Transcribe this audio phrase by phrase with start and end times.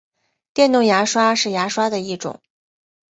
[0.55, 2.41] 电动牙刷是牙刷的一种。